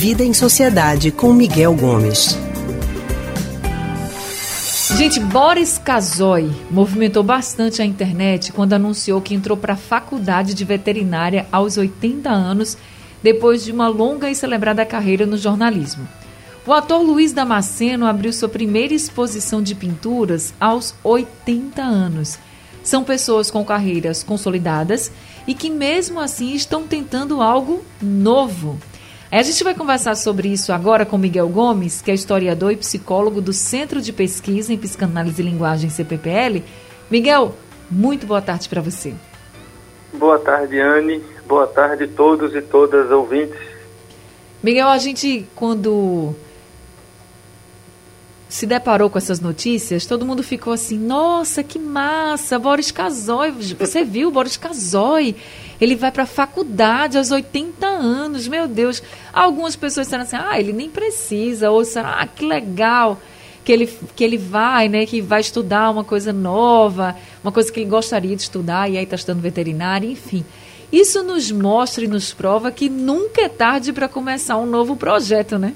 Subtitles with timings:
[0.00, 2.34] Vida em Sociedade com Miguel Gomes.
[4.96, 10.64] Gente, Boris Casoy movimentou bastante a internet quando anunciou que entrou para a faculdade de
[10.64, 12.78] veterinária aos 80 anos,
[13.22, 16.08] depois de uma longa e celebrada carreira no jornalismo.
[16.66, 22.38] O ator Luiz Damasceno abriu sua primeira exposição de pinturas aos 80 anos.
[22.82, 25.12] São pessoas com carreiras consolidadas
[25.46, 28.78] e que, mesmo assim, estão tentando algo novo.
[29.32, 33.40] A gente vai conversar sobre isso agora com Miguel Gomes, que é historiador e psicólogo
[33.40, 36.64] do Centro de Pesquisa em Psicanálise e Linguagem CPPL.
[37.08, 37.54] Miguel,
[37.88, 39.14] muito boa tarde para você.
[40.12, 41.22] Boa tarde, Anne.
[41.46, 43.56] Boa tarde a todos e todas ouvintes.
[44.60, 46.34] Miguel, a gente quando
[48.50, 53.52] se deparou com essas notícias, todo mundo ficou assim: nossa, que massa, Boris Casoy.
[53.78, 55.36] Você viu Boris Casoy?
[55.80, 59.00] Ele vai para a faculdade aos 80 anos, meu Deus.
[59.32, 61.70] Algumas pessoas disseram assim: ah, ele nem precisa.
[61.70, 63.20] Ou disseram: ah, que legal
[63.64, 63.86] que ele,
[64.16, 65.06] que ele vai, né?
[65.06, 69.04] Que vai estudar uma coisa nova, uma coisa que ele gostaria de estudar e aí
[69.04, 70.44] está estudando veterinária, enfim.
[70.90, 75.56] Isso nos mostra e nos prova que nunca é tarde para começar um novo projeto,
[75.56, 75.72] né?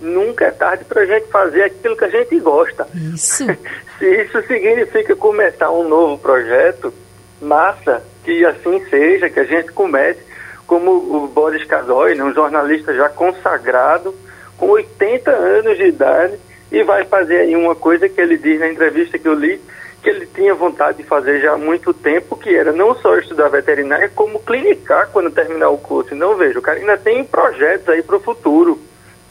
[0.00, 2.86] Nunca é tarde para a gente fazer aquilo que a gente gosta.
[3.14, 3.44] Isso.
[3.98, 6.94] Se isso significa começar um novo projeto,
[7.40, 10.20] massa, que assim seja, que a gente comece,
[10.66, 14.14] como o Boris Casoy, né, um jornalista já consagrado,
[14.56, 16.34] com 80 anos de idade,
[16.70, 19.60] e vai fazer aí uma coisa que ele diz na entrevista que eu li,
[20.02, 23.48] que ele tinha vontade de fazer já há muito tempo, que era não só estudar
[23.48, 26.14] veterinária, como clinicar quando terminar o curso.
[26.14, 28.78] Então, veja, o cara ainda tem projetos aí para o futuro,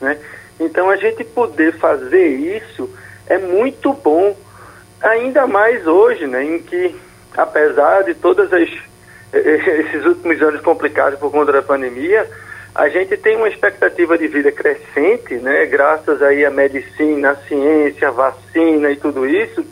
[0.02, 0.18] né?
[0.60, 2.90] Então, a gente poder fazer isso
[3.28, 4.36] é muito bom,
[5.02, 6.96] ainda mais hoje, né, em que,
[7.36, 8.50] apesar de todos
[9.34, 12.28] esses últimos anos complicados por conta da pandemia,
[12.74, 18.08] a gente tem uma expectativa de vida crescente, né, graças aí à medicina, à ciência,
[18.08, 19.66] à vacina e tudo isso,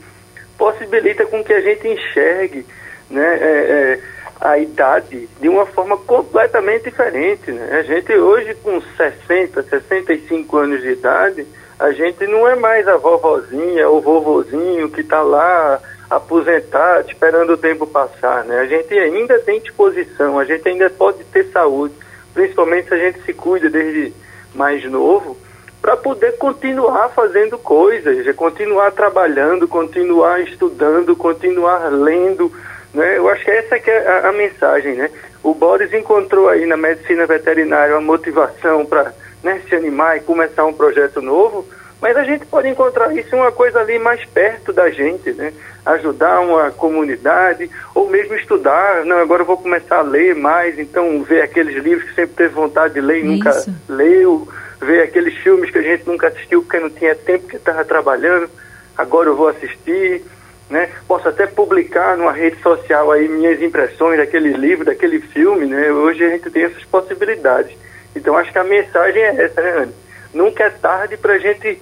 [0.58, 2.66] possibilita com que a gente enxergue,
[3.10, 4.00] né, é, é,
[4.40, 7.52] a idade de uma forma completamente diferente.
[7.52, 7.78] Né?
[7.78, 11.48] A gente hoje com 60, 65 anos de idade,
[11.80, 15.80] a gente não é mais a vovozinha ou vovozinho que está lá
[16.10, 18.44] aposentado, esperando o tempo passar.
[18.46, 18.60] Né?
[18.60, 21.94] A gente ainda tem disposição, a gente ainda pode ter saúde,
[22.34, 24.14] principalmente se a gente se cuida desde
[24.54, 25.38] mais novo,
[25.82, 32.52] para poder continuar fazendo coisas, continuar trabalhando, continuar estudando, continuar lendo,
[32.96, 33.18] né?
[33.18, 35.10] Eu acho que essa que é a, a mensagem, né?
[35.44, 39.14] O Boris encontrou aí na medicina veterinária uma motivação para
[39.44, 41.68] né, se animar e começar um projeto novo,
[42.02, 45.54] mas a gente pode encontrar isso uma coisa ali mais perto da gente, né?
[45.86, 51.22] Ajudar uma comunidade, ou mesmo estudar, não, agora eu vou começar a ler mais, então
[51.22, 53.52] ver aqueles livros que sempre teve vontade de ler e nunca
[53.88, 54.48] leu,
[54.82, 58.50] ver aqueles filmes que a gente nunca assistiu porque não tinha tempo que estava trabalhando,
[58.98, 60.24] agora eu vou assistir
[60.70, 60.90] né?
[61.08, 65.92] Posso até publicar numa rede social aí minhas impressões daquele livro, daquele filme, né?
[65.92, 67.76] Hoje a gente tem essas possibilidades.
[68.16, 69.94] Então acho que a mensagem é essa, né, Anne?
[70.34, 71.80] Nunca é tarde para a gente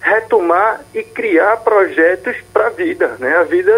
[0.00, 3.36] retomar e criar projetos para a vida, né?
[3.36, 3.72] A vida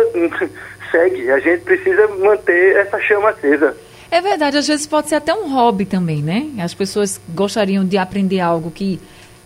[0.91, 3.76] segue, a gente precisa manter essa chama acesa.
[4.10, 6.48] É verdade, às vezes pode ser até um hobby também, né?
[6.62, 8.98] As pessoas gostariam de aprender algo que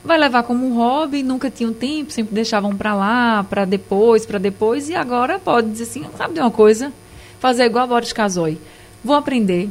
[0.04, 4.38] vai levar como um hobby, nunca tinham tempo, sempre deixavam para lá, para depois, para
[4.38, 6.92] depois, e agora pode dizer assim, sabe de uma coisa?
[7.38, 8.58] Fazer igual a Boris Casoy.
[9.04, 9.68] Vou aprender,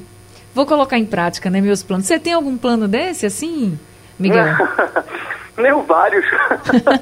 [0.53, 2.05] vou colocar em prática, né, meus planos.
[2.05, 3.77] Você tem algum plano desse, assim,
[4.17, 4.45] Miguel?
[5.55, 6.25] Tenho vários.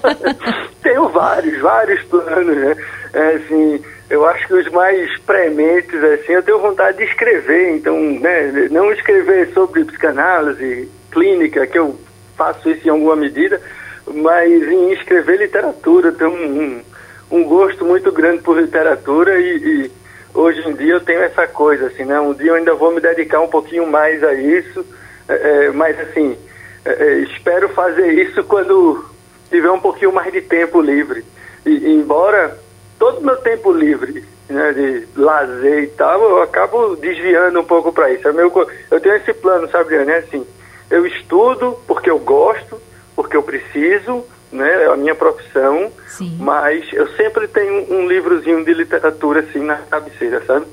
[0.81, 2.75] Tenho vários, vários planos, né?
[3.13, 7.95] É, assim, eu acho que os mais prementes, assim, eu tenho vontade de escrever, então,
[8.19, 11.99] né, não escrever sobre psicanálise clínica, que eu
[12.39, 13.61] faço isso em alguma medida,
[14.07, 16.81] mas em escrever literatura, tenho um,
[17.29, 19.91] um, gosto muito grande por literatura e, e,
[20.33, 22.17] hoje em dia eu tenho essa coisa, assim, né?
[22.21, 24.85] Um dia eu ainda vou me dedicar um pouquinho mais a isso,
[25.27, 26.37] é, é mas assim,
[26.85, 29.03] é, é espero fazer isso quando
[29.49, 31.25] tiver um pouquinho mais de tempo livre.
[31.65, 32.57] E, embora
[32.97, 38.11] todo meu tempo livre, né, de lazer e tal, eu acabo desviando um pouco para
[38.11, 38.25] isso.
[38.27, 38.51] É meu,
[38.89, 40.17] eu tenho esse plano, sabe, né?
[40.17, 40.45] Assim,
[40.89, 42.81] eu estudo porque eu gosto,
[43.15, 44.83] porque eu preciso, né?
[44.83, 45.91] É a minha profissão.
[46.07, 46.37] Sim.
[46.39, 50.65] Mas eu sempre tenho um livrozinho de literatura assim na cabeceira, sabe?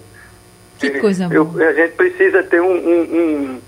[0.79, 1.65] Que e, coisa eu, boa.
[1.65, 3.61] A gente precisa ter um, um, um,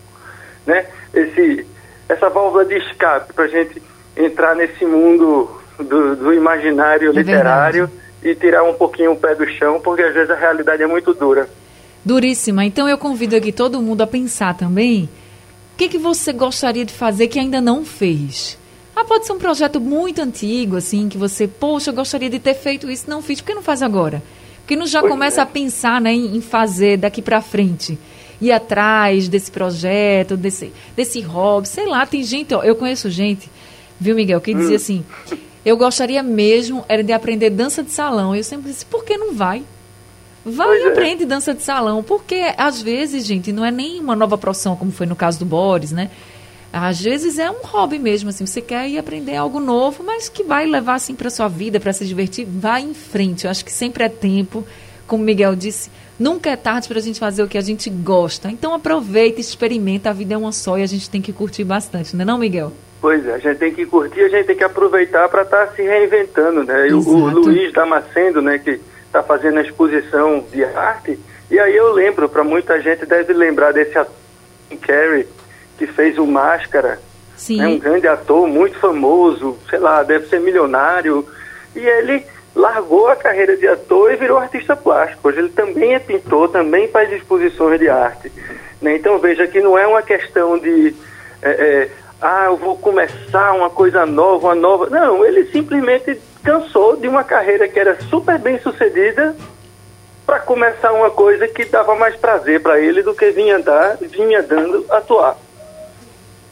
[0.67, 0.87] né?
[1.13, 1.67] Esse,
[2.09, 3.83] essa válvula de escape para a gente
[4.17, 8.09] entrar nesse mundo do, do imaginário é literário verdade.
[8.23, 11.15] e tirar um pouquinho o pé do chão, porque às vezes a realidade é muito
[11.15, 11.49] dura.
[12.05, 12.65] Duríssima.
[12.65, 15.09] Então eu convido aqui todo mundo a pensar também
[15.79, 18.59] que, que você gostaria de fazer que ainda não fez?
[18.97, 22.55] Ah, pode ser um projeto muito antigo, assim, que você, poxa, eu gostaria de ter
[22.55, 24.21] feito isso, não fiz, por que não faz agora?
[24.59, 25.45] Porque não já pois começa é.
[25.45, 27.97] a pensar né, em fazer daqui para frente.
[28.41, 33.49] Ir atrás desse projeto, desse, desse hobby, sei lá, tem gente, ó, eu conheço gente,
[34.01, 34.77] viu, Miguel, que dizia hum.
[34.77, 35.05] assim,
[35.65, 38.35] eu gostaria mesmo era de aprender dança de salão.
[38.35, 39.63] Eu sempre disse, por que não vai?
[40.49, 40.89] Vai e é.
[40.89, 42.03] aprende dança de salão.
[42.03, 45.45] Porque, às vezes, gente, não é nem uma nova profissão, como foi no caso do
[45.45, 46.11] Boris, né?
[46.73, 50.45] Às vezes é um hobby mesmo, assim, você quer ir aprender algo novo, mas que
[50.45, 53.45] vai levar assim para sua vida, para se divertir, vai em frente.
[53.45, 54.67] Eu acho que sempre é tempo,
[55.07, 57.89] como o Miguel disse, nunca é tarde para a gente fazer o que a gente
[57.89, 58.51] gosta.
[58.51, 62.15] Então aproveita, experimenta, a vida é uma só e a gente tem que curtir bastante,
[62.15, 62.71] não é não, Miguel?
[63.01, 65.73] Pois é, a gente tem que curtir, a gente tem que aproveitar para estar tá
[65.73, 66.89] se reinventando, né?
[66.93, 71.19] O, o Luiz Damasceno, né, que está fazendo a exposição de arte,
[71.51, 74.15] e aí eu lembro, para muita gente deve lembrar desse ator
[74.83, 75.27] Carey,
[75.77, 77.01] que fez o Máscara,
[77.51, 81.27] né, um grande ator, muito famoso, sei lá, deve ser milionário,
[81.75, 82.25] e ele
[82.55, 85.29] largou a carreira de ator e virou artista plástico.
[85.29, 88.33] Hoje ele também é pintor, também faz exposições de arte.
[88.83, 88.97] Né?
[88.97, 90.95] Então veja que não é uma questão de
[91.41, 91.91] é, é,
[92.21, 94.91] ah, eu vou começar uma coisa nova, uma nova.
[94.91, 99.37] Não, ele simplesmente cansou de uma carreira que era super bem sucedida
[100.25, 104.43] para começar uma coisa que dava mais prazer para ele do que vinha, dar, vinha
[104.43, 105.37] dando atuar.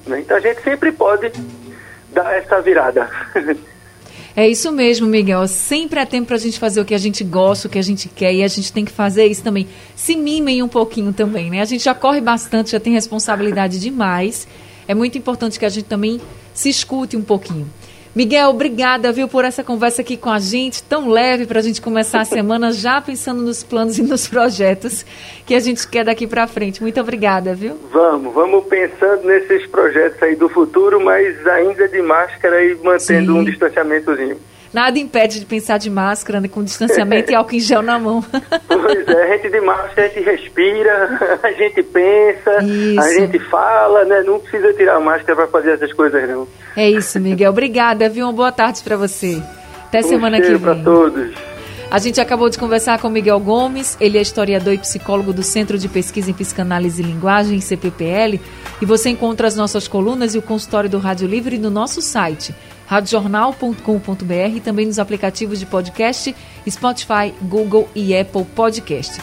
[0.06, 0.20] Né?
[0.20, 1.32] Então a gente sempre pode
[2.12, 3.08] dar essa virada.
[4.38, 5.48] É isso mesmo, Miguel.
[5.48, 7.82] Sempre é tempo para a gente fazer o que a gente gosta, o que a
[7.82, 9.66] gente quer, e a gente tem que fazer isso também.
[9.94, 11.62] Se mimem um pouquinho também, né?
[11.62, 14.46] A gente já corre bastante, já tem responsabilidade demais.
[14.86, 16.20] É muito importante que a gente também
[16.52, 17.66] se escute um pouquinho.
[18.16, 21.82] Miguel, obrigada, viu, por essa conversa aqui com a gente, tão leve para a gente
[21.82, 25.04] começar a semana já pensando nos planos e nos projetos
[25.44, 26.80] que a gente quer daqui para frente.
[26.80, 27.78] Muito obrigada, viu?
[27.92, 33.38] Vamos, vamos pensando nesses projetos aí do futuro, mas ainda de máscara e mantendo Sim.
[33.38, 34.38] um distanciamentozinho.
[34.76, 38.22] Nada impede de pensar de máscara, né, com distanciamento e álcool em gel na mão.
[38.68, 43.00] Pois é, a gente de máscara, a gente respira, a gente pensa, isso.
[43.00, 44.22] a gente fala, né?
[44.26, 46.46] Não precisa tirar a máscara para fazer essas coisas, não.
[46.76, 47.52] É isso, Miguel.
[47.52, 48.26] Obrigada, viu?
[48.26, 49.42] Uma boa tarde para você.
[49.86, 50.58] Até um semana que vem.
[50.58, 51.34] para todos.
[51.90, 55.78] A gente acabou de conversar com Miguel Gomes, ele é historiador e psicólogo do Centro
[55.78, 58.38] de Pesquisa em Psicanálise e Linguagem, CPPL,
[58.82, 62.54] e você encontra as nossas colunas e o consultório do Rádio Livre no nosso site
[62.88, 66.34] radiojornal.com.br e também nos aplicativos de podcast
[66.68, 69.20] Spotify, Google e Apple Podcast.